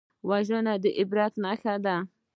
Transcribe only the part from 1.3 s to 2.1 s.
نښه ده